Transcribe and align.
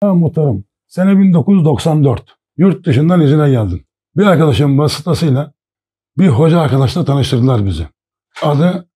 Ha 0.00 0.14
muhtarım. 0.14 0.64
Sene 0.86 1.18
1994. 1.18 2.36
Yurt 2.56 2.86
dışından 2.86 3.20
izine 3.20 3.50
geldim. 3.50 3.84
Bir 4.16 4.26
arkadaşım 4.26 4.78
vasıtasıyla 4.78 5.52
bir 6.18 6.28
hoca 6.28 6.60
arkadaşla 6.60 7.04
tanıştırdılar 7.04 7.66
bizi. 7.66 7.88
Adı 8.42 8.88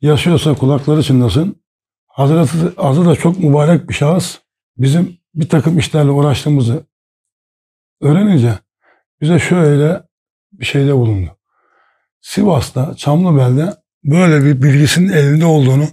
yaşıyorsa 0.00 0.54
kulakları 0.54 1.02
çınlasın. 1.02 1.62
Hazreti 2.06 2.80
adı 2.80 3.06
da 3.06 3.14
çok 3.16 3.38
mübarek 3.38 3.88
bir 3.88 3.94
şahıs. 3.94 4.38
Bizim 4.76 5.18
bir 5.34 5.48
takım 5.48 5.78
işlerle 5.78 6.10
uğraştığımızı 6.10 6.86
öğrenince 8.00 8.58
bize 9.20 9.38
şöyle 9.38 10.02
bir 10.52 10.64
şeyde 10.64 10.94
bulundu. 10.94 11.30
Sivas'ta, 12.20 12.94
Çamlıbel'de 12.94 13.74
böyle 14.04 14.44
bir 14.44 14.62
bilgisinin 14.62 15.12
elinde 15.12 15.44
olduğunu, 15.44 15.84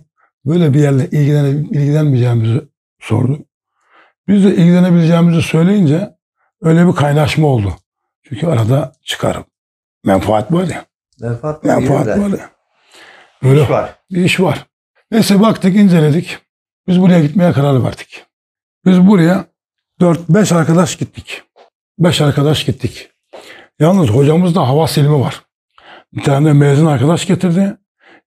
böyle 0.46 0.74
bir 0.74 0.80
yerle 0.80 1.10
ilgilene, 1.10 1.50
ilgilenmeyeceğimizi 1.50 2.62
sordu. 3.00 3.46
Biz 4.28 4.44
de 4.46 4.56
ilgilenebileceğimizi 4.56 5.42
söyleyince 5.42 6.10
öyle 6.62 6.88
bir 6.88 6.94
kaynaşma 6.94 7.48
oldu. 7.48 7.74
Çünkü 8.24 8.48
arada 8.48 8.94
çıkarım. 9.04 9.46
Menfaat 10.04 10.52
var 10.52 10.64
ya. 10.68 10.86
Menfaat 11.22 11.64
Menfaat 11.64 12.08
var 12.08 12.30
ya. 12.40 12.50
Öyle 13.44 13.64
İş 13.64 13.70
var. 13.70 13.96
bir 14.12 14.24
iş 14.26 14.40
var. 14.40 14.66
Neyse 15.12 15.42
baktık 15.42 15.76
inceledik. 15.76 16.38
Biz 16.88 17.02
buraya 17.02 17.20
gitmeye 17.20 17.52
karar 17.52 17.84
verdik. 17.84 18.26
Biz 18.86 19.08
buraya 19.08 19.46
4-5 20.02 20.56
arkadaş 20.56 20.96
gittik. 20.96 21.44
5 22.00 22.22
arkadaş 22.22 22.64
gittik. 22.66 23.10
Yalnız 23.80 24.10
hocamızda 24.10 24.68
hava 24.68 24.88
silimi 24.88 25.20
var. 25.20 25.42
Bir 26.14 26.24
tane 26.24 26.54
mezun 26.54 26.86
arkadaş 26.86 27.28
getirdi. 27.28 27.78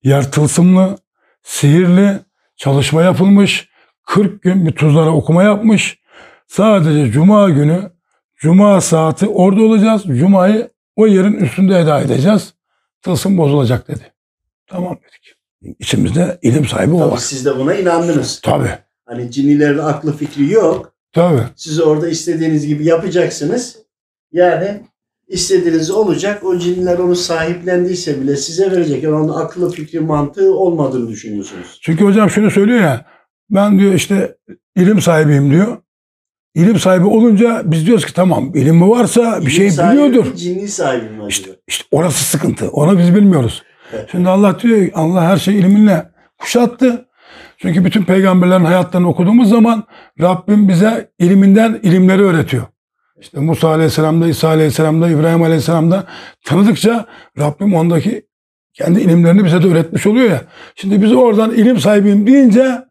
Yer 0.03 0.33
tılsımlı, 0.33 0.99
sihirli, 1.43 2.21
çalışma 2.57 3.03
yapılmış. 3.03 3.68
40 4.09 4.43
gün 4.43 4.67
bir 4.67 4.73
tuzlara 4.73 5.11
okuma 5.11 5.43
yapmış. 5.43 5.99
Sadece 6.47 7.13
cuma 7.13 7.51
günü, 7.51 7.91
cuma 8.37 8.81
saati 8.81 9.27
orada 9.27 9.63
olacağız. 9.63 10.03
Cumayı 10.07 10.71
o 10.97 11.07
yerin 11.07 11.33
üstünde 11.33 11.79
eda 11.79 12.01
edeceğiz. 12.01 12.55
Tılsım 13.03 13.39
bozulacak 13.39 13.89
dedi. 13.89 14.13
Tamam 14.67 14.97
dedik. 14.97 15.35
İçimizde 15.79 16.39
ilim 16.43 16.67
sahibi 16.67 16.95
o 16.95 16.99
Tabii 16.99 17.11
var. 17.13 17.17
siz 17.17 17.45
de 17.47 17.59
buna 17.59 17.75
inandınız. 17.75 18.41
Tabii. 18.43 18.71
Hani 19.07 19.31
cinnilerin 19.31 19.79
aklı 19.79 20.17
fikri 20.17 20.53
yok. 20.53 20.93
Tabii. 21.13 21.43
Siz 21.57 21.81
orada 21.81 22.09
istediğiniz 22.09 22.67
gibi 22.67 22.85
yapacaksınız. 22.85 23.77
Yani 24.33 24.81
istediğiniz 25.29 25.91
olacak. 25.91 26.45
O 26.45 26.59
cinniler 26.59 26.99
onu 26.99 27.17
sahiplendiyse 27.17 28.21
bile 28.21 28.37
size 28.37 28.71
verecek. 28.71 29.03
Yani 29.03 29.15
onun 29.15 29.35
aklı 29.35 29.71
fikri 29.71 30.01
mantığı 30.01 30.55
olmadığını 30.55 31.09
düşünüyorsunuz. 31.09 31.79
Çünkü 31.83 32.05
hocam 32.05 32.31
şunu 32.31 32.51
söylüyor 32.51 32.81
ya. 32.81 33.07
Ben 33.51 33.79
diyor 33.79 33.93
işte 33.95 34.37
ilim 34.77 35.01
sahibiyim 35.01 35.51
diyor. 35.51 35.77
İlim 36.55 36.79
sahibi 36.79 37.07
olunca 37.07 37.63
biz 37.65 37.87
diyoruz 37.87 38.07
ki 38.07 38.15
tamam 38.15 38.55
ilimi 38.55 38.91
varsa 38.91 39.37
bir 39.37 39.43
İlim 39.43 39.51
şey 39.51 39.71
sahibi 39.71 39.93
biliyordur. 39.93 40.35
Cinni 40.35 40.69
sahibi 40.69 41.05
mi 41.05 41.11
acaba? 41.11 41.29
İşte, 41.29 41.51
işte 41.69 41.85
orası 41.91 42.25
sıkıntı. 42.25 42.69
Onu 42.69 42.99
biz 42.99 43.15
bilmiyoruz. 43.15 43.63
Şimdi 44.11 44.29
Allah 44.29 44.61
diyor 44.61 44.87
ki, 44.87 44.93
Allah 44.95 45.23
her 45.25 45.37
şeyi 45.37 45.59
ilminle 45.59 46.09
kuşattı. 46.39 47.05
Çünkü 47.59 47.85
bütün 47.85 48.05
peygamberlerin 48.05 48.65
hayatlarını 48.65 49.09
okuduğumuz 49.09 49.49
zaman 49.49 49.85
Rabbim 50.21 50.69
bize 50.69 51.11
ilminden 51.19 51.81
ilimleri 51.83 52.23
öğretiyor. 52.23 52.65
İşte 53.21 53.41
Musa 53.41 53.69
Aleyhisselam'da, 53.69 54.29
İsa 54.29 54.49
Aleyhisselam'da, 54.49 55.09
İbrahim 55.09 55.43
Aleyhisselam'da 55.43 56.05
tanıdıkça 56.45 57.07
Rabbim 57.39 57.75
ondaki 57.75 58.27
kendi 58.75 59.01
ilimlerini 59.01 59.45
bize 59.45 59.63
de 59.63 59.67
öğretmiş 59.67 60.07
oluyor 60.07 60.31
ya. 60.31 60.43
Şimdi 60.75 61.03
biz 61.03 61.13
oradan 61.13 61.51
ilim 61.51 61.79
sahibiyim 61.79 62.27
deyince 62.27 62.88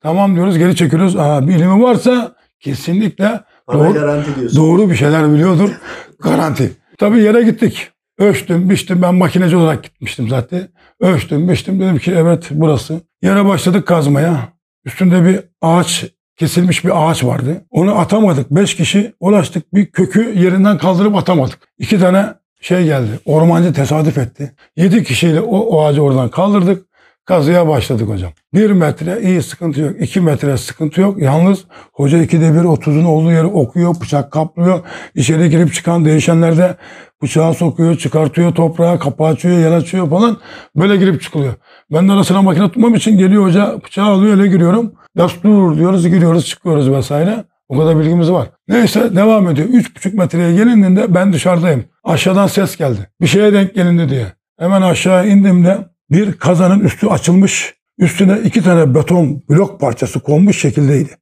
tamam 0.00 0.34
diyoruz 0.34 0.58
geri 0.58 0.76
çekiliyoruz. 0.76 1.16
Aa, 1.16 1.48
bir 1.48 1.54
ilimi 1.54 1.82
varsa 1.82 2.34
kesinlikle 2.60 3.40
Bana 3.68 3.94
Doğru. 3.94 4.56
Doğru 4.56 4.90
bir 4.90 4.94
şeyler 4.94 5.32
biliyordur. 5.32 5.70
Garanti. 6.22 6.72
Tabii 6.98 7.20
yere 7.20 7.42
gittik. 7.42 7.90
Ölçtüm, 8.18 8.70
biçtim. 8.70 9.02
Ben 9.02 9.14
makineci 9.14 9.56
olarak 9.56 9.84
gitmiştim 9.84 10.28
zaten. 10.28 10.68
Ölçtüm, 11.00 11.48
biçtim. 11.48 11.80
Dedim 11.80 11.98
ki 11.98 12.12
evet 12.16 12.46
burası. 12.50 13.00
Yere 13.22 13.44
başladık 13.44 13.86
kazmaya. 13.86 14.48
Üstünde 14.84 15.24
bir 15.24 15.40
ağaç, 15.62 16.04
kesilmiş 16.36 16.84
bir 16.84 17.10
ağaç 17.10 17.24
vardı. 17.24 17.64
Onu 17.70 17.98
atamadık. 17.98 18.50
Beş 18.50 18.74
kişi 18.74 19.12
ulaştık. 19.20 19.74
Bir 19.74 19.86
kökü 19.86 20.38
yerinden 20.38 20.78
kaldırıp 20.78 21.16
atamadık. 21.16 21.58
İki 21.78 21.98
tane 21.98 22.26
şey 22.60 22.84
geldi. 22.84 23.20
Ormancı 23.24 23.72
tesadüf 23.72 24.18
etti. 24.18 24.52
Yedi 24.76 25.04
kişiyle 25.04 25.40
o, 25.40 25.58
o 25.58 25.84
ağacı 25.84 26.02
oradan 26.02 26.28
kaldırdık. 26.28 26.86
Kazıya 27.26 27.68
başladık 27.68 28.08
hocam. 28.08 28.32
Bir 28.54 28.70
metre 28.70 29.20
iyi 29.22 29.42
sıkıntı 29.42 29.80
yok. 29.80 30.00
iki 30.00 30.20
metre 30.20 30.56
sıkıntı 30.56 31.00
yok. 31.00 31.22
Yalnız 31.22 31.64
hoca 31.92 32.22
ikide 32.22 32.54
bir 32.54 32.64
otuzun 32.64 33.04
olduğu 33.04 33.32
yeri 33.32 33.46
okuyor, 33.46 33.94
bıçak 34.00 34.32
kaplıyor. 34.32 34.80
İçeri 35.14 35.50
girip 35.50 35.74
çıkan 35.74 36.04
değişenlerde 36.04 36.76
bıçağı 37.22 37.54
sokuyor, 37.54 37.96
çıkartıyor 37.96 38.54
toprağa, 38.54 38.98
kapağı 38.98 39.28
açıyor, 39.28 39.58
yer 39.58 39.72
açıyor 39.72 40.10
falan. 40.10 40.36
Böyle 40.76 40.96
girip 40.96 41.22
çıkılıyor. 41.22 41.54
Ben 41.92 42.08
de 42.08 42.12
arasına 42.12 42.42
makine 42.42 42.64
tutmam 42.64 42.94
için 42.94 43.18
geliyor 43.18 43.44
hoca 43.44 43.80
bıçağı 43.84 44.06
alıyor 44.06 44.38
öyle 44.38 44.48
giriyorum. 44.48 44.92
Destur 45.16 45.76
diyoruz, 45.76 46.08
giriyoruz, 46.08 46.46
çıkıyoruz 46.46 46.90
vesaire. 46.90 47.44
O 47.68 47.78
kadar 47.78 47.98
bilgimiz 47.98 48.32
var. 48.32 48.48
Neyse 48.68 49.16
devam 49.16 49.48
ediyor. 49.48 49.68
Üç 49.68 49.96
buçuk 49.96 50.14
metreye 50.14 50.52
gelindiğinde 50.52 51.14
ben 51.14 51.32
dışarıdayım. 51.32 51.84
Aşağıdan 52.04 52.46
ses 52.46 52.76
geldi. 52.76 53.00
Bir 53.20 53.26
şeye 53.26 53.52
denk 53.52 53.74
gelindi 53.74 54.08
diye. 54.08 54.26
Hemen 54.58 54.82
aşağı 54.82 55.28
indiğimde 55.28 55.78
bir 56.10 56.32
kazanın 56.32 56.80
üstü 56.80 57.06
açılmış. 57.06 57.74
Üstüne 57.98 58.38
iki 58.44 58.62
tane 58.62 58.94
beton 58.94 59.42
blok 59.50 59.80
parçası 59.80 60.20
konmuş 60.20 60.60
şekildeydi. 60.60 61.16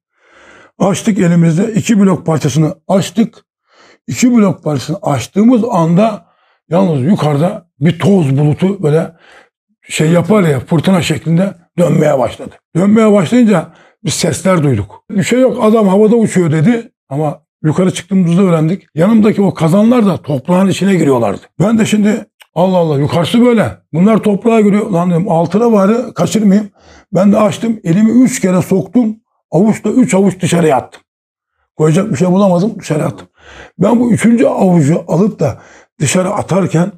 Açtık 0.78 1.18
elimizde 1.18 1.72
iki 1.72 2.00
blok 2.00 2.26
parçasını 2.26 2.74
açtık. 2.88 3.44
İki 4.06 4.32
blok 4.36 4.64
parçasını 4.64 4.98
açtığımız 5.02 5.62
anda 5.70 6.26
yalnız 6.70 7.02
yukarıda 7.02 7.68
bir 7.80 7.98
toz 7.98 8.38
bulutu 8.38 8.82
böyle 8.82 9.12
şey 9.88 10.10
yapar 10.10 10.42
ya 10.42 10.60
fırtına 10.60 11.02
şeklinde 11.02 11.54
dönmeye 11.78 12.18
başladı. 12.18 12.54
Dönmeye 12.76 13.12
başlayınca 13.12 13.72
biz 14.04 14.14
sesler 14.14 14.62
duyduk. 14.62 15.04
Bir 15.10 15.22
şey 15.22 15.40
yok 15.40 15.58
adam 15.64 15.88
havada 15.88 16.16
uçuyor 16.16 16.52
dedi 16.52 16.92
ama 17.08 17.42
yukarı 17.64 17.90
çıktığımızda 17.94 18.42
öğrendik. 18.42 18.86
Yanımdaki 18.94 19.42
o 19.42 19.54
kazanlar 19.54 20.06
da 20.06 20.16
toprağın 20.16 20.68
içine 20.68 20.94
giriyorlardı. 20.94 21.40
Ben 21.60 21.78
de 21.78 21.86
şimdi 21.86 22.26
Allah 22.54 22.76
Allah 22.76 22.98
yukarısı 22.98 23.46
böyle. 23.46 23.78
Bunlar 23.92 24.18
toprağa 24.18 24.60
giriyor. 24.60 24.90
Lan 24.90 25.10
dedim 25.10 25.28
altına 25.28 25.72
bari 25.72 26.14
kaçırmayayım. 26.14 26.70
Ben 27.12 27.32
de 27.32 27.38
açtım 27.38 27.80
elimi 27.84 28.10
üç 28.10 28.40
kere 28.40 28.62
soktum. 28.62 29.16
Avuçla 29.50 29.90
üç 29.90 30.14
avuç 30.14 30.40
dışarıya 30.40 30.76
attım. 30.76 31.02
Koyacak 31.76 32.10
bir 32.10 32.16
şey 32.16 32.28
bulamadım 32.28 32.74
dışarı 32.80 33.04
attım. 33.04 33.28
Ben 33.78 34.00
bu 34.00 34.12
üçüncü 34.12 34.46
avucu 34.46 35.04
alıp 35.08 35.40
da 35.40 35.62
dışarı 36.00 36.30
atarken 36.30 36.92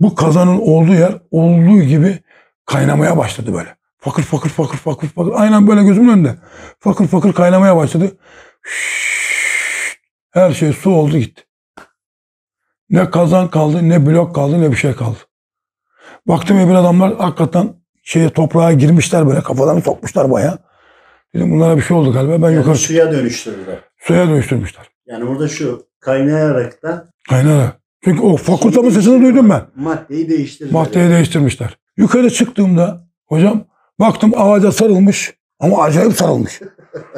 bu 0.00 0.14
kazanın 0.14 0.58
olduğu 0.58 0.94
yer 0.94 1.14
olduğu 1.30 1.82
gibi 1.82 2.18
kaynamaya 2.66 3.16
başladı 3.16 3.54
böyle. 3.54 3.76
Fakır 3.98 4.22
fakır 4.22 4.50
fakır 4.50 4.78
fakır 4.78 5.08
fakır. 5.08 5.32
Aynen 5.34 5.66
böyle 5.66 5.82
gözümün 5.82 6.08
önünde. 6.08 6.34
Fakır 6.80 7.06
fakır 7.06 7.32
kaynamaya 7.32 7.76
başladı. 7.76 8.16
Şşş. 8.62 9.98
Her 10.30 10.52
şey 10.52 10.72
su 10.72 10.90
oldu 10.90 11.18
gitti. 11.18 11.47
Ne 12.90 13.10
kazan 13.10 13.50
kaldı, 13.50 13.88
ne 13.88 14.06
blok 14.06 14.34
kaldı, 14.34 14.60
ne 14.60 14.70
bir 14.70 14.76
şey 14.76 14.92
kaldı. 14.92 15.18
Baktım 16.28 16.58
öbür 16.58 16.74
adamlar 16.74 17.16
hakikaten 17.16 17.74
şeye 18.02 18.30
toprağa 18.30 18.72
girmişler 18.72 19.26
böyle 19.28 19.40
kafalarını 19.40 19.82
sokmuşlar 19.82 20.30
bayağı. 20.30 20.58
Dedim 21.34 21.52
bunlara 21.52 21.76
bir 21.76 21.82
şey 21.82 21.96
oldu 21.96 22.12
galiba. 22.12 22.32
Ben 22.32 22.46
Yani 22.46 22.54
yukarı 22.54 22.76
suya 22.76 23.12
dönüştürdüler. 23.12 23.78
Suya 23.98 24.28
dönüştürmüşler. 24.28 24.86
Yani 25.06 25.26
burada 25.26 25.48
şu 25.48 25.86
kaynayaraktan 26.00 27.04
Kaynara. 27.28 27.72
Çünkü 28.04 28.22
o 28.22 28.36
fakultamın 28.36 28.90
sesini 28.90 29.22
duydum 29.22 29.50
ben. 29.50 29.62
maddeyi 29.76 30.28
değiştirdiler. 30.28 30.72
Maddeyi 30.72 31.10
değiştirmişler. 31.10 31.78
Yukarı 31.96 32.30
çıktığımda 32.30 33.06
hocam 33.26 33.64
baktım 34.00 34.32
ağaca 34.36 34.72
sarılmış 34.72 35.34
ama 35.60 35.82
acayip 35.82 36.12
sarılmış. 36.12 36.60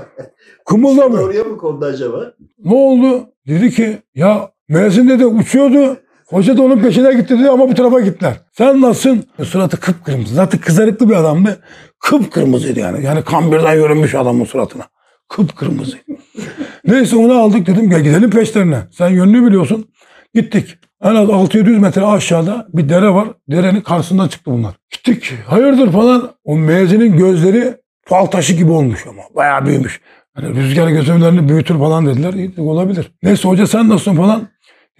Kımıldamıyor. 0.67 1.29
Oraya 1.29 1.45
mı 1.45 1.57
kondu 1.59 1.85
acaba? 1.85 2.33
Ne 2.65 2.75
oldu? 2.75 3.27
Dedi 3.49 3.71
ki 3.71 3.99
ya 4.15 4.51
Mersin 4.71 5.09
dedi 5.09 5.27
uçuyordu. 5.27 5.97
Hoca 6.27 6.57
da 6.57 6.63
onun 6.63 6.79
peşine 6.79 7.13
gitti 7.13 7.39
dedi 7.39 7.49
ama 7.49 7.69
bu 7.69 7.75
tarafa 7.75 8.01
gittiler. 8.01 8.35
Sen 8.53 8.81
nasılsın? 8.81 9.25
Suratı 9.45 9.81
kıpkırmızı. 9.81 10.35
Zaten 10.35 10.61
kızarıklı 10.61 11.09
bir 11.09 11.15
adamdı. 11.15 11.61
Kıpkırmızıydı 11.99 12.81
yani. 12.81 13.05
Yani 13.05 13.23
kan 13.23 13.53
birden 13.53 13.75
görünmüş 13.75 14.15
adamın 14.15 14.45
suratına. 14.45 14.85
Kıpkırmızıydı. 15.29 16.03
Neyse 16.87 17.17
onu 17.17 17.33
aldık 17.33 17.67
dedim 17.67 17.91
gel 17.91 18.01
gidelim 18.01 18.31
peşlerine. 18.31 18.79
Sen 18.91 19.09
yönünü 19.09 19.47
biliyorsun. 19.47 19.89
Gittik. 20.35 20.79
En 21.03 21.15
az 21.15 21.31
600 21.31 21.79
metre 21.79 22.05
aşağıda 22.05 22.67
bir 22.73 22.89
dere 22.89 23.09
var. 23.09 23.29
Derenin 23.49 23.81
karşısında 23.81 24.29
çıktı 24.29 24.51
bunlar. 24.51 24.75
Gittik. 24.91 25.33
Hayırdır 25.47 25.93
falan. 25.93 26.31
O 26.45 26.57
mezinin 26.57 27.17
gözleri 27.17 27.75
fal 28.05 28.27
taşı 28.27 28.53
gibi 28.53 28.71
olmuş 28.71 29.07
ama. 29.07 29.23
Bayağı 29.35 29.67
büyümüş. 29.67 30.01
Hani 30.35 30.57
rüzgar 30.57 30.89
gözümlerini 30.89 31.49
büyütür 31.49 31.79
falan 31.79 32.07
dediler. 32.07 32.33
İyi 32.33 32.53
olabilir. 32.59 33.13
Neyse 33.23 33.49
hoca 33.49 33.67
sen 33.67 33.89
nasılsın 33.89 34.17
falan. 34.17 34.49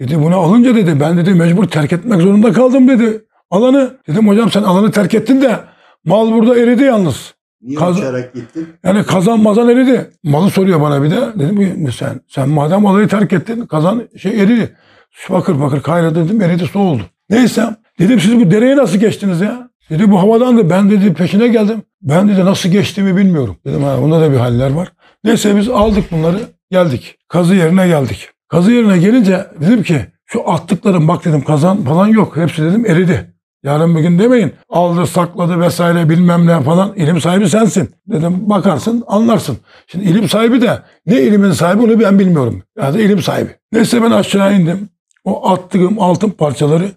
Dedi 0.01 0.21
bunu 0.21 0.35
alınca 0.35 0.75
dedi 0.75 0.99
ben 0.99 1.17
dedi 1.17 1.33
mecbur 1.33 1.65
terk 1.65 1.93
etmek 1.93 2.21
zorunda 2.21 2.53
kaldım 2.53 2.87
dedi. 2.87 3.25
Alanı. 3.51 3.97
Dedim 4.07 4.27
hocam 4.27 4.51
sen 4.51 4.63
alanı 4.63 4.91
terk 4.91 5.13
ettin 5.13 5.41
de 5.41 5.59
mal 6.05 6.31
burada 6.31 6.57
eridi 6.59 6.83
yalnız. 6.83 7.33
Niye 7.61 7.79
Kaz- 7.79 7.97
uçarak 7.97 8.33
gittin? 8.33 8.67
Yani 8.83 9.03
kazan 9.03 9.39
mazan 9.39 9.69
eridi. 9.69 10.09
Malı 10.23 10.49
soruyor 10.49 10.81
bana 10.81 11.03
bir 11.03 11.11
de. 11.11 11.19
Dedim 11.39 11.85
ki 11.85 11.91
sen 11.97 12.21
sen 12.27 12.49
madem 12.49 12.85
olayı 12.85 13.07
terk 13.07 13.33
ettin 13.33 13.65
kazan 13.65 14.03
şey 14.17 14.41
eridi. 14.41 14.75
Fakır 15.11 15.59
fakır 15.59 15.81
kaynadı 15.81 16.25
dedim 16.25 16.41
eridi 16.41 16.65
su 16.65 16.79
oldu. 16.79 17.03
Neyse 17.29 17.65
dedim 17.99 18.19
siz 18.19 18.39
bu 18.39 18.51
dereye 18.51 18.77
nasıl 18.77 18.97
geçtiniz 18.97 19.41
ya? 19.41 19.69
Dedi 19.89 20.11
bu 20.11 20.19
havadandı 20.19 20.69
ben 20.69 20.91
dedi 20.91 21.13
peşine 21.13 21.47
geldim. 21.47 21.81
Ben 22.01 22.29
dedi 22.29 22.45
nasıl 22.45 22.69
geçtiğimi 22.69 23.17
bilmiyorum. 23.17 23.57
Dedim 23.65 23.83
ha 23.83 23.97
bunda 24.01 24.21
da 24.21 24.31
bir 24.31 24.37
haller 24.37 24.71
var. 24.71 24.91
Neyse 25.23 25.55
biz 25.55 25.69
aldık 25.69 26.11
bunları 26.11 26.39
geldik. 26.71 27.17
Kazı 27.27 27.55
yerine 27.55 27.87
geldik. 27.87 28.29
Kazı 28.51 28.71
yerine 28.71 28.97
gelince 28.97 29.47
dedim 29.61 29.83
ki 29.83 30.05
şu 30.25 30.49
attıklarım 30.49 31.07
bak 31.07 31.25
dedim 31.25 31.43
kazan 31.43 31.83
falan 31.83 32.07
yok. 32.07 32.37
Hepsi 32.37 32.63
dedim 32.63 32.85
eridi. 32.85 33.33
Yarın 33.63 33.95
bir 33.95 34.01
gün 34.01 34.19
demeyin 34.19 34.53
aldı 34.69 35.07
sakladı 35.07 35.59
vesaire 35.59 36.09
bilmem 36.09 36.47
ne 36.47 36.61
falan 36.61 36.93
ilim 36.95 37.21
sahibi 37.21 37.49
sensin. 37.49 37.89
Dedim 38.07 38.49
bakarsın 38.49 39.03
anlarsın. 39.07 39.57
Şimdi 39.87 40.05
ilim 40.05 40.29
sahibi 40.29 40.61
de 40.61 40.79
ne 41.05 41.21
ilimin 41.21 41.51
sahibi 41.51 41.83
onu 41.83 41.99
ben 41.99 42.19
bilmiyorum. 42.19 42.63
Yani 42.77 43.01
ilim 43.01 43.21
sahibi. 43.21 43.49
Neyse 43.71 44.01
ben 44.03 44.11
aşağı 44.11 44.55
indim. 44.55 44.89
O 45.23 45.49
attığım 45.49 46.01
altın 46.01 46.29
parçaları 46.29 46.91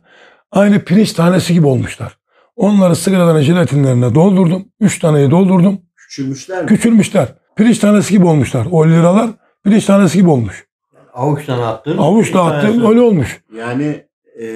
aynı 0.53 0.79
pirinç 0.79 1.13
tanesi 1.13 1.55
gibi 1.55 1.67
olmuşlar. 1.67 2.19
Onları 2.57 2.97
sigaraların 2.97 3.43
jelatinlerine 3.43 4.15
doldurdum. 4.15 4.65
Üç 4.81 4.99
taneyi 4.99 5.31
doldurdum. 5.31 5.81
Küçülmüşler 5.97 6.63
mi? 6.63 6.69
Küçülmüşler. 6.69 7.29
Pirinç 7.57 7.79
tanesi 7.79 8.15
gibi 8.15 8.27
olmuşlar. 8.27 8.67
O 8.71 8.89
liralar 8.89 9.31
pirinç 9.65 9.85
tanesi 9.85 10.19
gibi 10.19 10.29
olmuş. 10.31 10.65
Avuçtan 11.15 11.59
attın. 11.59 11.99
Avuçla 11.99 12.39
tanesi- 12.49 12.89
öyle 12.89 13.01
olmuş. 13.01 13.43
Yani 13.59 14.05
e, 14.43 14.47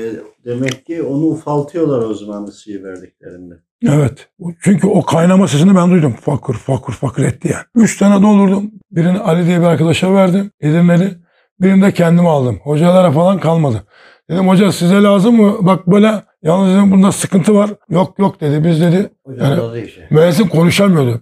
demek 0.45 0.87
ki 0.87 1.03
onu 1.03 1.25
ufaltıyorlar 1.25 1.99
o 1.99 2.15
zaman 2.15 2.45
ısıyı 2.45 2.83
verdiklerinde. 2.85 3.55
Evet. 3.89 4.29
Çünkü 4.61 4.87
o 4.87 5.03
kaynama 5.03 5.49
sesini 5.49 5.77
ben 5.77 5.91
duydum. 5.91 6.15
Fakir 6.21 6.53
fakir 6.55 6.93
fakir 6.93 7.25
etti 7.25 7.49
yani. 7.53 7.65
Üç 7.85 7.99
tane 7.99 8.23
doldurdum. 8.23 8.71
Birini 8.91 9.19
Ali 9.19 9.47
diye 9.47 9.61
bir 9.61 9.65
arkadaşa 9.67 10.15
verdim. 10.15 10.51
Edirneli. 10.61 11.11
Birini 11.61 11.83
de 11.83 11.93
kendime 11.93 12.29
aldım. 12.29 12.61
Hocalara 12.65 13.11
falan 13.11 13.39
kalmadı. 13.41 13.83
Dedim 14.31 14.49
hoca 14.49 14.73
size 14.73 15.03
lazım 15.03 15.37
mı? 15.37 15.57
Bak 15.61 15.87
böyle 15.87 16.13
yalnız 16.43 16.75
dedim 16.75 16.91
bunda 16.93 17.13
sıkıntı 17.13 17.55
var. 17.55 17.71
Yok 17.91 18.19
yok 18.19 18.41
dedi. 18.41 18.65
Biz 18.65 18.81
dedi 18.81 19.11
Hocam 19.27 19.51
Yani- 19.51 19.91
müezzin 20.11 20.49
konuşamıyordu. 20.49 21.21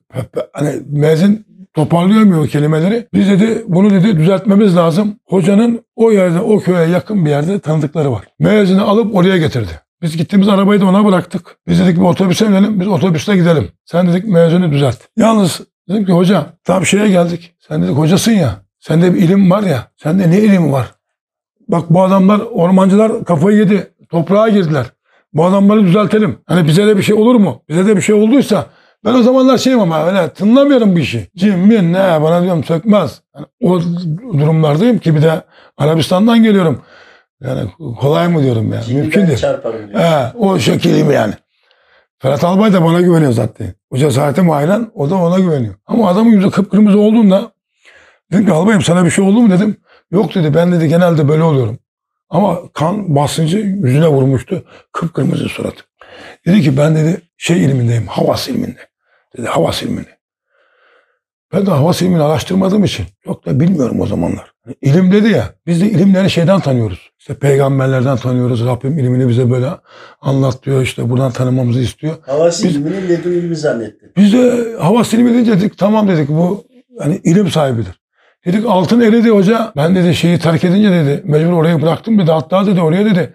Hani 0.53 0.71
müezzin 0.87 1.46
toparlayamıyor 1.77 2.49
kelimeleri. 2.49 3.09
Biz 3.15 3.29
dedi 3.29 3.65
bunu 3.69 3.91
dedi 3.91 4.17
düzeltmemiz 4.17 4.77
lazım. 4.77 5.17
Hocanın 5.25 5.81
o 5.97 6.11
yerde 6.11 6.41
o 6.41 6.59
köye 6.59 6.89
yakın 6.89 7.25
bir 7.25 7.31
yerde 7.31 7.59
tanıdıkları 7.59 8.13
var. 8.13 8.25
Müezzini 8.39 8.81
alıp 8.81 9.15
oraya 9.15 9.37
getirdi. 9.37 9.71
Biz 10.03 10.17
gittiğimiz 10.17 10.49
arabayı 10.49 10.81
da 10.81 10.87
ona 10.87 11.05
bıraktık. 11.05 11.57
Biz 11.69 11.81
dedik 11.81 11.97
bir 11.97 12.03
otobüse 12.03 12.49
binelim. 12.49 12.81
Biz 12.81 12.89
otobüste 12.89 13.37
gidelim. 13.37 13.69
Sen 13.85 14.09
dedik 14.09 14.25
müezzini 14.25 14.73
düzelt. 14.73 14.99
Yalnız 15.17 15.61
dedim 15.89 16.07
ki 16.07 16.13
hoca 16.13 16.47
tam 16.65 16.87
şeye 16.87 17.09
geldik. 17.09 17.55
Sen 17.69 17.83
dedik 17.83 17.97
hocasın 17.97 18.33
ya. 18.33 18.57
Sende 18.81 19.15
bir 19.15 19.19
ilim 19.19 19.51
var 19.51 19.63
ya. 19.63 19.87
Sende 19.97 20.31
ne 20.31 20.41
ilimi 20.41 20.73
var? 20.73 20.95
Bak 21.69 21.91
bu 21.91 22.03
adamlar 22.03 22.41
ormancılar 22.53 23.25
kafayı 23.25 23.59
yedi. 23.59 23.93
Toprağa 24.11 24.49
girdiler. 24.49 24.87
Bu 25.33 25.45
adamları 25.45 25.83
düzeltelim. 25.85 26.39
Hani 26.47 26.67
bize 26.67 26.87
de 26.87 26.97
bir 26.97 27.03
şey 27.03 27.15
olur 27.15 27.35
mu? 27.35 27.63
Bize 27.69 27.87
de 27.87 27.97
bir 27.97 28.03
şey 28.03 28.15
olduysa 28.15 28.67
ben 29.07 29.15
o 29.15 29.23
zamanlar 29.23 29.59
şeyim 29.59 29.81
ama 29.81 30.07
öyle 30.07 30.29
tınlamıyorum 30.29 30.97
bir 30.97 31.03
işi. 31.03 31.31
Cim 31.37 31.71
ne 31.93 32.23
bana 32.23 32.43
diyorum 32.43 32.65
sökmez. 32.65 33.23
Yani 33.35 33.47
o 33.63 33.81
durumlardayım 34.39 34.99
ki 34.99 35.15
bir 35.15 35.23
de 35.23 35.43
Arabistan'dan 35.77 36.43
geliyorum. 36.43 36.83
Yani 37.41 37.71
kolay 38.01 38.29
mı 38.29 38.43
diyorum 38.43 38.73
ya. 38.73 38.83
Şimdi 38.83 39.01
Mümkün 39.01 39.27
değil. 39.27 39.39
çarparım 39.39 39.89
diyor. 39.89 40.01
He, 40.01 40.33
o 40.39 40.59
şekiliyim 40.59 41.11
yani. 41.11 41.35
Ferhat 42.19 42.45
Albay 42.45 42.73
da 42.73 42.85
bana 42.85 43.01
güveniyor 43.01 43.33
zaten. 43.33 43.75
O 43.91 43.97
cesaretim 43.97 44.51
aynen 44.51 44.91
o 44.95 45.11
da 45.11 45.15
ona 45.15 45.39
güveniyor. 45.39 45.75
Ama 45.87 46.09
adamın 46.09 46.31
yüzü 46.31 46.51
kıpkırmızı 46.51 46.99
olduğunda 46.99 47.53
dedim 48.33 48.47
ki 48.47 48.53
albayım 48.53 48.83
sana 48.83 49.05
bir 49.05 49.11
şey 49.11 49.25
oldu 49.25 49.41
mu 49.41 49.51
dedim. 49.51 49.77
Yok 50.11 50.35
dedi 50.35 50.55
ben 50.55 50.73
dedi 50.73 50.89
genelde 50.89 51.29
böyle 51.29 51.43
oluyorum. 51.43 51.79
Ama 52.31 52.59
kan 52.73 53.17
basıncı 53.17 53.59
yüzüne 53.59 54.09
vurmuştu. 54.09 54.65
Kıpkırmızı 54.93 55.49
suratı. 55.49 55.83
Dedi 56.47 56.63
ki 56.63 56.77
ben 56.77 56.97
dedi 56.97 57.21
şey 57.37 57.65
ilmindeyim 57.65 58.07
havas 58.07 58.49
ilminde. 58.49 58.81
Dedi 59.37 59.47
havas 59.47 59.83
ilminde. 59.83 60.17
Ben 61.53 61.67
de 61.67 61.71
havas 61.71 62.03
ilmini 62.03 62.23
araştırmadığım 62.23 62.85
için 62.85 63.07
çok 63.25 63.47
da 63.47 63.61
bilmiyorum 63.61 64.01
o 64.01 64.07
zamanlar. 64.07 64.53
İlim 64.83 65.13
dedi 65.13 65.29
ya 65.29 65.45
biz 65.67 65.81
de 65.81 65.91
ilimleri 65.91 66.31
şeyden 66.31 66.61
tanıyoruz. 66.61 67.11
İşte 67.19 67.35
peygamberlerden 67.35 68.17
tanıyoruz. 68.17 68.67
Rabbim 68.67 68.99
ilmini 68.99 69.29
bize 69.29 69.51
böyle 69.51 69.69
anlat 70.21 70.63
diyor. 70.65 70.83
işte 70.83 71.11
buradan 71.11 71.33
tanımamızı 71.33 71.81
istiyor. 71.81 72.15
Havas 72.27 72.65
Biz- 72.65 72.77
ilmini 72.77 73.09
ledün 73.09 73.33
ilmi 73.33 73.57
zannettim. 73.57 74.13
Biz 74.17 74.33
de 74.33 74.75
havas 74.81 75.15
ilmi 75.15 75.33
deyince 75.33 75.53
dedik 75.53 75.79
tamam 75.79 76.09
dedik 76.09 76.29
bu 76.29 76.65
hani 76.99 77.21
ilim 77.25 77.51
sahibidir. 77.51 78.01
Dedik 78.47 78.67
altın 78.67 79.01
eridi 79.01 79.31
hoca. 79.31 79.73
Ben 79.77 79.95
dedi 79.95 80.15
şeyi 80.15 80.39
terk 80.39 80.65
edince 80.65 80.91
dedi 80.91 81.23
mecbur 81.25 81.53
orayı 81.53 81.83
bıraktım 81.83 82.19
dedi. 82.19 82.31
Hatta 82.31 82.67
dedi 82.67 82.81
oraya 82.81 83.05
dedi 83.05 83.35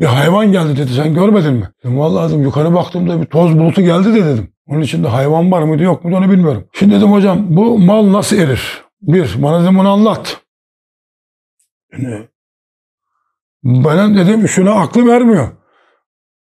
bir 0.00 0.06
hayvan 0.06 0.52
geldi 0.52 0.76
dedi 0.76 0.92
sen 0.92 1.14
görmedin 1.14 1.54
mi? 1.54 1.68
Dedim 1.84 1.98
vallahi 1.98 2.28
dedim 2.30 2.42
yukarı 2.42 2.74
baktığımda 2.74 3.20
bir 3.20 3.26
toz 3.26 3.58
bulutu 3.58 3.82
geldi 3.82 4.14
de 4.14 4.24
dedim. 4.24 4.48
Onun 4.68 4.80
içinde 4.80 5.08
hayvan 5.08 5.52
var 5.52 5.62
mıydı 5.62 5.82
yok 5.82 6.04
muydu 6.04 6.16
onu 6.16 6.30
bilmiyorum. 6.30 6.68
Şimdi 6.72 6.94
dedim 6.94 7.12
hocam 7.12 7.56
bu 7.56 7.78
mal 7.78 8.12
nasıl 8.12 8.36
erir? 8.36 8.84
Bir 9.02 9.42
bana 9.42 9.62
dedim 9.62 9.78
bunu 9.78 9.88
anlat. 9.88 10.36
Yani, 11.92 12.28
benim 13.64 14.16
dedim 14.16 14.48
şuna 14.48 14.72
aklım 14.72 15.10
ermiyor. 15.10 15.48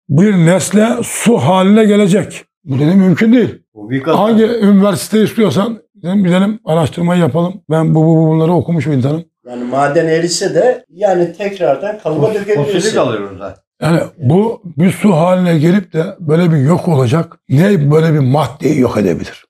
Bir 0.08 0.32
nesle 0.32 0.88
su 1.02 1.36
haline 1.36 1.84
gelecek. 1.84 2.44
Bu 2.64 2.78
dedim 2.78 2.98
mümkün 2.98 3.32
değil. 3.32 3.62
Hangi 4.04 4.44
üniversite 4.44 5.22
istiyorsan 5.22 5.82
dedim 5.94 6.24
gidelim 6.24 6.60
araştırmayı 6.64 7.20
yapalım. 7.20 7.62
Ben 7.70 7.94
bu, 7.94 8.04
bu, 8.04 8.16
bu 8.16 8.28
bunları 8.28 8.52
okumuş 8.52 8.86
bir 8.86 8.92
insanım. 8.92 9.24
Yani 9.46 9.64
maden 9.64 10.06
erise 10.06 10.54
de 10.54 10.84
yani 10.88 11.32
tekrardan 11.32 11.98
kalıba 11.98 12.26
Fosili 12.26 12.40
dökebilirsin. 12.40 12.94
kalır 12.94 13.20
orada. 13.20 13.63
Yani 13.82 14.00
bu 14.18 14.62
bir 14.64 14.90
su 14.90 15.16
haline 15.16 15.58
gelip 15.58 15.92
de 15.92 16.16
böyle 16.20 16.52
bir 16.52 16.56
yok 16.56 16.88
olacak. 16.88 17.38
Ne 17.48 17.90
böyle 17.90 18.14
bir 18.14 18.18
maddeyi 18.18 18.80
yok 18.80 18.96
edebilir? 18.96 19.44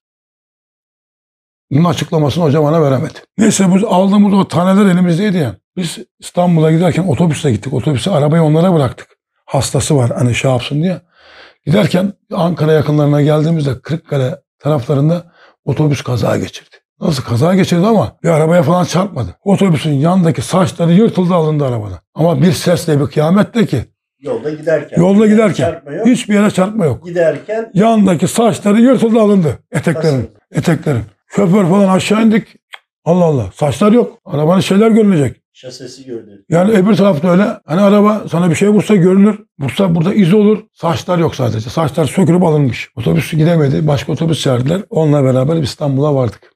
Bunun 1.71 1.85
açıklamasını 1.85 2.44
hoca 2.44 2.62
bana 2.62 2.82
veremedi. 2.82 3.19
Neyse 3.38 3.75
biz 3.75 3.85
aldığımız 3.85 4.35
o 4.35 4.49
taneler 4.49 4.91
elimizdeydi 4.91 5.37
yani. 5.37 5.55
Biz 5.76 5.99
İstanbul'a 6.19 6.73
giderken 6.73 7.03
otobüsle 7.03 7.53
gittik. 7.53 7.73
Otobüse 7.73 8.11
arabayı 8.11 8.43
onlara 8.43 8.75
bıraktık. 8.75 9.09
Hastası 9.47 9.97
var 9.97 10.11
hani 10.17 10.35
şey 10.35 10.50
yapsın 10.50 10.82
diye. 10.82 11.00
Giderken 11.67 12.12
Ankara 12.32 12.73
yakınlarına 12.73 13.23
geldiğimizde 13.23 13.81
Kırıkkale 13.81 14.37
taraflarında 14.59 15.32
otobüs 15.65 16.03
kaza 16.03 16.37
geçirdi. 16.37 16.77
Nasıl 17.00 17.23
kaza 17.23 17.55
geçirdi 17.55 17.87
ama 17.87 18.17
bir 18.23 18.29
arabaya 18.29 18.62
falan 18.62 18.85
çarpmadı. 18.85 19.37
Otobüsün 19.44 19.93
yanındaki 19.93 20.43
saçları 20.43 20.93
yırtıldı 20.93 21.34
alındı 21.34 21.67
arabadan. 21.67 21.99
Ama 22.15 22.43
bir 22.43 22.53
sesle 22.53 23.01
bir 23.01 23.06
kıyamette 23.06 23.67
ki 23.67 23.84
Yolda 24.25 24.51
giderken. 24.51 25.01
Yolda 25.01 25.27
giderken. 25.27 25.65
Çarpma 25.65 25.93
yok. 25.93 26.07
hiçbir 26.07 26.35
yere 26.35 26.51
çarpma 26.51 26.85
yok. 26.85 27.07
Giderken 27.07 27.71
Yanındaki 27.75 28.29
saçları 28.29 28.81
yırtıldı 28.81 29.21
alındı. 29.21 29.59
Eteklerin. 29.73 30.31
Eteklerin. 30.55 31.03
Şoför 31.29 31.65
falan 31.65 31.89
aşağı 31.89 32.23
indik. 32.23 32.57
Allah 33.05 33.25
Allah. 33.25 33.51
Saçlar 33.55 33.93
yok. 33.93 34.19
Arabanın 34.25 34.61
şeyler 34.61 34.91
görünecek. 34.91 35.37
şasesi 35.53 36.05
gördü. 36.05 36.45
Yani 36.49 36.71
öbür 36.71 36.97
tarafta 36.97 37.29
öyle. 37.31 37.47
Hani 37.67 37.81
araba 37.81 38.23
sana 38.31 38.51
bir 38.51 38.55
şey 38.55 38.69
vursa 38.69 38.97
görünür. 38.97 39.39
Vursa 39.59 39.95
burada 39.95 40.15
iz 40.15 40.35
olur. 40.35 40.59
Saçlar 40.73 41.19
yok 41.19 41.35
sadece. 41.35 41.71
Saçlar 41.71 42.05
sökülüp 42.05 42.43
alınmış. 42.43 42.91
Otobüs 42.97 43.31
gidemedi. 43.33 43.87
Başka 43.87 44.13
otobüs 44.13 44.41
çağırdılar. 44.43 44.83
Onunla 44.91 45.25
beraber 45.25 45.57
İstanbul'a 45.57 46.15
vardık. 46.15 46.53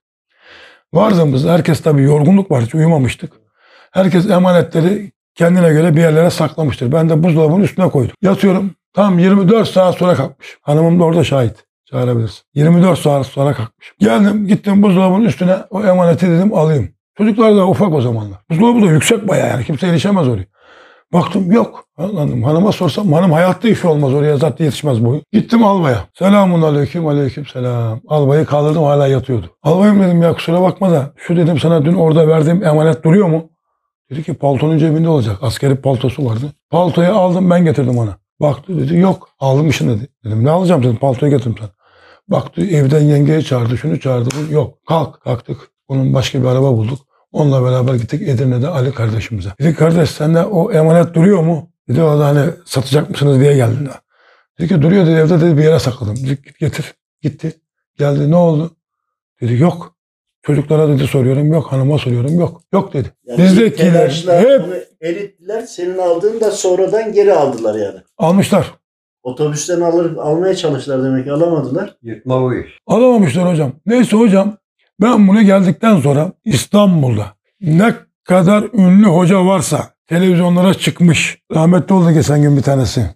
Vardığımızda 0.92 1.52
herkes 1.52 1.80
tabii 1.80 2.02
yorgunluk 2.02 2.50
var. 2.50 2.62
Hiç 2.62 2.74
uyumamıştık. 2.74 3.32
Herkes 3.92 4.30
emanetleri 4.30 5.12
kendine 5.38 5.68
göre 5.68 5.96
bir 5.96 6.00
yerlere 6.00 6.30
saklamıştır. 6.30 6.92
Ben 6.92 7.08
de 7.08 7.22
buzdolabının 7.22 7.64
üstüne 7.64 7.88
koydum. 7.88 8.14
Yatıyorum. 8.22 8.70
Tam 8.94 9.18
24 9.18 9.68
saat 9.68 9.94
sonra 9.94 10.14
kalkmış. 10.14 10.58
Hanımım 10.62 11.00
da 11.00 11.04
orada 11.04 11.24
şahit. 11.24 11.64
Çağırabilirsin. 11.90 12.42
24 12.54 12.98
saat 12.98 13.26
sonra 13.26 13.52
kalkmış. 13.52 13.92
Geldim 13.98 14.46
gittim 14.46 14.82
buzdolabının 14.82 15.24
üstüne 15.24 15.56
o 15.70 15.84
emaneti 15.84 16.30
dedim 16.30 16.54
alayım. 16.54 16.88
Çocuklar 17.18 17.56
da 17.56 17.68
ufak 17.68 17.92
o 17.92 18.00
zamanlar. 18.00 18.38
Buzdolabı 18.50 18.82
da 18.82 18.86
yüksek 18.86 19.28
bayağı 19.28 19.48
yani. 19.48 19.64
Kimse 19.64 19.86
erişemez 19.86 20.28
oraya. 20.28 20.44
Baktım 21.12 21.52
yok. 21.52 21.84
Anladım. 21.98 22.42
Hanıma 22.42 22.72
sorsam 22.72 23.12
hanım 23.12 23.32
hayatta 23.32 23.68
işi 23.68 23.86
olmaz 23.86 24.14
oraya 24.14 24.36
zaten 24.36 24.64
yetişmez 24.64 25.04
boyu. 25.04 25.20
Gittim 25.32 25.64
albaya. 25.64 26.04
Selamun 26.18 26.62
aleyküm 26.62 27.06
aleyküm 27.06 27.46
selam. 27.46 28.00
Albayı 28.08 28.44
kaldırdım 28.44 28.82
hala 28.82 29.06
yatıyordu. 29.06 29.46
Albayım 29.62 30.02
dedim 30.02 30.22
ya 30.22 30.34
kusura 30.34 30.62
bakma 30.62 30.90
da 30.90 31.12
şu 31.16 31.36
dedim 31.36 31.58
sana 31.58 31.84
dün 31.84 31.94
orada 31.94 32.28
verdiğim 32.28 32.64
emanet 32.64 33.04
duruyor 33.04 33.28
mu? 33.28 33.50
Dedi 34.10 34.22
ki 34.22 34.34
paltonun 34.34 34.78
cebinde 34.78 35.08
olacak. 35.08 35.38
Askeri 35.42 35.76
paltosu 35.76 36.24
vardı. 36.24 36.52
Paltoyu 36.70 37.12
aldım 37.12 37.50
ben 37.50 37.64
getirdim 37.64 37.98
ona. 37.98 38.18
Baktı 38.40 38.78
dedi 38.80 38.96
yok 38.96 39.28
almışsın 39.38 39.88
dedi. 39.88 40.08
Dedim 40.24 40.44
ne 40.44 40.50
alacağım 40.50 40.82
dedim 40.82 40.96
paltoyu 40.96 41.32
getirdim 41.32 41.54
sana. 41.58 41.70
Baktı 42.28 42.66
evden 42.66 43.00
yengeye 43.00 43.42
çağırdı 43.42 43.78
şunu 43.78 44.00
çağırdı. 44.00 44.28
Yok 44.50 44.86
kalk 44.86 45.20
kalktık. 45.20 45.70
Onun 45.88 46.14
başka 46.14 46.42
bir 46.42 46.46
araba 46.46 46.72
bulduk. 46.72 46.98
Onunla 47.32 47.64
beraber 47.64 47.94
gittik 47.94 48.28
Edirne'de 48.28 48.68
Ali 48.68 48.92
kardeşimize. 48.92 49.50
Dedi 49.60 49.74
kardeş 49.74 50.10
sende 50.10 50.44
o 50.44 50.72
emanet 50.72 51.14
duruyor 51.14 51.42
mu? 51.42 51.70
Dedi 51.88 52.02
o 52.02 52.18
da 52.18 52.26
hani 52.26 52.50
satacak 52.64 53.10
mısınız 53.10 53.40
diye 53.40 53.56
geldim. 53.56 53.88
Dedi 54.58 54.68
ki 54.68 54.82
duruyor 54.82 55.06
dedi 55.06 55.14
evde 55.14 55.40
dedi 55.40 55.58
bir 55.58 55.64
yere 55.64 55.78
sakladım. 55.78 56.16
Dedi 56.16 56.42
git 56.42 56.58
getir. 56.58 56.94
Gitti. 57.22 57.52
Geldi 57.98 58.30
ne 58.30 58.36
oldu? 58.36 58.76
Dedi 59.40 59.54
yok. 59.54 59.97
Çocuklara 60.48 60.88
dedi 60.88 61.06
soruyorum 61.06 61.52
yok. 61.52 61.72
Hanıma 61.72 61.98
soruyorum 61.98 62.40
yok. 62.40 62.62
Yok 62.72 62.92
dedi. 62.92 63.08
Yani 63.26 63.38
Bizdekiler 63.42 64.10
hep 64.26 64.88
erittiler. 65.02 65.62
Senin 65.62 65.98
aldığını 65.98 66.40
da 66.40 66.50
sonradan 66.50 67.12
geri 67.12 67.32
aldılar 67.34 67.74
yani. 67.74 67.98
almışlar. 68.18 68.74
Otobüsten 69.22 69.80
alır, 69.80 70.16
almaya 70.16 70.54
çalıştılar 70.56 71.04
demek 71.04 71.24
ki 71.24 71.32
alamadılar. 71.32 71.96
Yırtma 72.02 72.42
bu 72.42 72.54
iş. 72.54 72.66
Alamamışlar 72.86 73.52
hocam. 73.52 73.72
Neyse 73.86 74.16
hocam 74.16 74.56
ben 75.00 75.28
bunu 75.28 75.42
geldikten 75.42 76.00
sonra 76.00 76.32
İstanbul'da 76.44 77.26
ne 77.60 77.94
kadar 78.24 78.64
ünlü 78.74 79.06
hoca 79.06 79.44
varsa 79.46 79.84
televizyonlara 80.06 80.74
çıkmış. 80.74 81.38
Rahmetli 81.54 81.94
oldu 81.94 82.10
geçen 82.10 82.42
gün 82.42 82.56
bir 82.56 82.62
tanesi. 82.62 83.06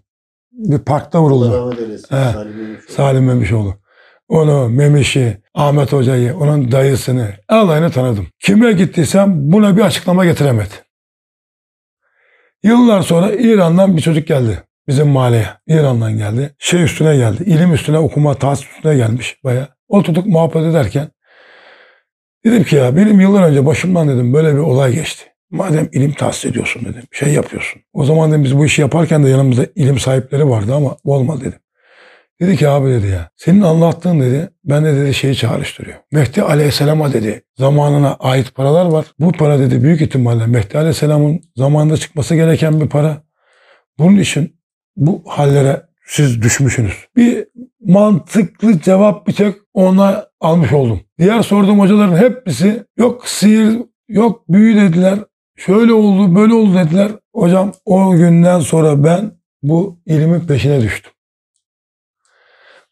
Bir 0.52 0.78
parkta 0.78 1.22
vuruldu. 1.22 1.52
rahmet 1.52 1.78
eylesin. 1.78 2.16
He. 2.16 2.32
Salim 2.32 2.58
Ümit. 2.58 2.90
Salim 2.90 3.24
Memişoğlu. 3.24 3.74
Onu, 4.32 4.68
Memiş'i, 4.68 5.42
Ahmet 5.54 5.92
Hoca'yı, 5.92 6.36
onun 6.36 6.72
dayısını, 6.72 7.28
alayını 7.48 7.90
tanıdım. 7.90 8.26
Kime 8.40 8.72
gittiysem 8.72 9.52
buna 9.52 9.76
bir 9.76 9.82
açıklama 9.82 10.24
getiremedi. 10.24 10.74
Yıllar 12.62 13.02
sonra 13.02 13.32
İran'dan 13.32 13.96
bir 13.96 14.02
çocuk 14.02 14.26
geldi 14.26 14.62
bizim 14.88 15.08
mahalleye. 15.08 15.46
İran'dan 15.66 16.18
geldi. 16.18 16.54
Şey 16.58 16.82
üstüne 16.82 17.16
geldi. 17.16 17.42
ilim 17.42 17.74
üstüne 17.74 17.98
okuma, 17.98 18.34
tahsis 18.34 18.66
üstüne 18.76 18.96
gelmiş 18.96 19.36
baya. 19.44 19.68
Oturduk 19.88 20.26
muhabbet 20.26 20.62
ederken 20.62 21.08
dedim 22.44 22.64
ki 22.64 22.76
ya 22.76 22.96
benim 22.96 23.20
yıllar 23.20 23.42
önce 23.42 23.66
başımdan 23.66 24.08
dedim 24.08 24.32
böyle 24.32 24.54
bir 24.54 24.58
olay 24.58 24.94
geçti. 24.94 25.24
Madem 25.50 25.88
ilim 25.92 26.12
tahsis 26.12 26.44
ediyorsun 26.44 26.84
dedim. 26.84 27.02
Şey 27.12 27.32
yapıyorsun. 27.32 27.82
O 27.92 28.04
zaman 28.04 28.30
dedim 28.30 28.44
biz 28.44 28.58
bu 28.58 28.64
işi 28.64 28.80
yaparken 28.80 29.24
de 29.24 29.28
yanımızda 29.28 29.66
ilim 29.74 29.98
sahipleri 29.98 30.48
vardı 30.48 30.74
ama 30.74 30.96
olmadı 31.04 31.40
dedim. 31.40 31.58
Dedi 32.42 32.56
ki 32.56 32.68
abi 32.68 32.90
dedi 32.90 33.06
ya 33.06 33.30
senin 33.36 33.60
anlattığın 33.60 34.20
dedi 34.20 34.50
bende 34.64 34.96
dedi 34.96 35.14
şeyi 35.14 35.34
çağrıştırıyor. 35.34 35.96
Mehdi 36.12 36.42
Aleyhisselam'a 36.42 37.12
dedi 37.12 37.42
zamanına 37.58 38.14
ait 38.14 38.54
paralar 38.54 38.84
var. 38.84 39.06
Bu 39.18 39.32
para 39.32 39.58
dedi 39.58 39.82
büyük 39.82 40.00
ihtimalle 40.00 40.46
Mehdi 40.46 40.78
Aleyhisselam'ın 40.78 41.40
zamanında 41.56 41.96
çıkması 41.96 42.34
gereken 42.34 42.80
bir 42.80 42.88
para. 42.88 43.22
Bunun 43.98 44.18
için 44.18 44.56
bu 44.96 45.22
hallere 45.26 45.82
siz 46.06 46.42
düşmüşsünüz. 46.42 46.94
Bir 47.16 47.46
mantıklı 47.80 48.80
cevap 48.80 49.26
bir 49.26 49.32
tek 49.32 49.56
ona 49.74 50.26
almış 50.40 50.72
oldum. 50.72 51.00
Diğer 51.18 51.42
sorduğum 51.42 51.80
hocaların 51.80 52.16
hepsi 52.16 52.84
yok 52.96 53.28
sihir 53.28 53.78
yok 54.08 54.48
büyü 54.48 54.76
dediler. 54.76 55.18
Şöyle 55.56 55.92
oldu 55.92 56.36
böyle 56.36 56.54
oldu 56.54 56.74
dediler. 56.74 57.12
Hocam 57.34 57.72
o 57.84 58.12
günden 58.12 58.60
sonra 58.60 59.04
ben 59.04 59.32
bu 59.62 60.00
ilimin 60.06 60.40
peşine 60.40 60.80
düştüm. 60.80 61.12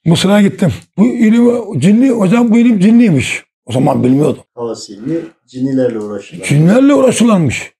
Mısır'a 0.05 0.43
gittim. 0.43 0.73
Bu 0.99 1.07
ilim 1.07 1.81
cinli 1.81 2.11
hocam 2.11 2.51
bu 2.51 2.59
ilim 2.59 2.81
cinliymiş. 2.81 3.45
O 3.67 3.73
zaman 3.73 4.05
bilmiyordum. 4.05 4.43
Hava 4.55 4.75
silmi 4.75 5.17
cinilerle 5.47 5.99
uğraşırlar. 5.99 6.47
Cinlerle 6.47 6.95
uğraşılanmış. 6.95 7.73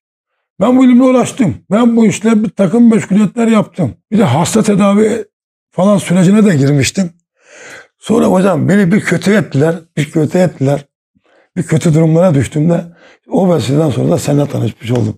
Ben 0.59 0.77
bu 0.77 0.85
ilimle 0.85 1.03
uğraştım. 1.03 1.55
Ben 1.71 1.97
bu 1.97 2.05
işle 2.05 2.43
bir 2.43 2.49
takım 2.49 2.89
meşguliyetler 2.89 3.47
yaptım. 3.47 3.93
Bir 4.11 4.17
de 4.17 4.23
hasta 4.23 4.63
tedavi 4.63 5.25
falan 5.71 5.97
sürecine 5.97 6.45
de 6.45 6.55
girmiştim. 6.55 7.09
Sonra 7.97 8.25
hocam 8.25 8.69
beni 8.69 8.91
bir 8.91 9.01
kötü 9.01 9.33
ettiler. 9.33 9.75
Bir 9.97 10.11
kötü 10.11 10.37
ettiler. 10.37 10.85
Bir 11.57 11.63
kötü 11.63 11.93
durumlara 11.93 12.33
düştüğümde 12.33 12.83
o 13.29 13.55
vesileden 13.55 13.89
sonra 13.89 14.11
da 14.11 14.17
seninle 14.17 14.47
tanışmış 14.47 14.91
oldum. 14.91 15.17